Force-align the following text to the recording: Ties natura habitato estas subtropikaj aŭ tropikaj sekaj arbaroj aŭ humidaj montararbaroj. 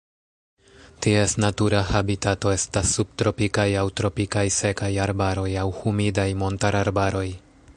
Ties 1.05 1.33
natura 1.43 1.81
habitato 1.89 2.53
estas 2.53 2.93
subtropikaj 2.99 3.67
aŭ 3.83 3.83
tropikaj 4.01 4.45
sekaj 4.57 4.91
arbaroj 5.05 5.49
aŭ 5.65 5.67
humidaj 5.83 6.27
montararbaroj. 6.45 7.27